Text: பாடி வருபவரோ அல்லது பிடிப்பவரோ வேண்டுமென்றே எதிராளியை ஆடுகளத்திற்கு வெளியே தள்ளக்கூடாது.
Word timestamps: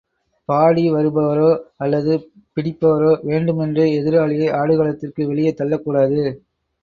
பாடி 0.49 0.83
வருபவரோ 0.91 1.49
அல்லது 1.77 2.13
பிடிப்பவரோ 2.55 3.11
வேண்டுமென்றே 3.23 3.85
எதிராளியை 3.99 4.49
ஆடுகளத்திற்கு 4.61 5.27
வெளியே 5.27 5.51
தள்ளக்கூடாது. 5.59 6.21